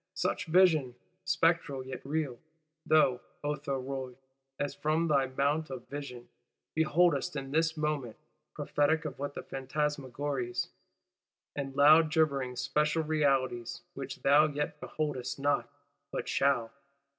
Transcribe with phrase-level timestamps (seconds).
[0.15, 0.95] Such vision
[1.25, 2.39] (spectral yet real)
[2.87, 4.15] thou, O Thuriot,
[4.59, 6.27] as from thy Mount of Vision,
[6.73, 8.15] beholdest in this moment:
[8.55, 10.69] prophetic of what other Phantasmagories,
[11.55, 15.69] and loud gibbering Spectral Realities, which, thou yet beholdest not,
[16.11, 16.71] but shalt!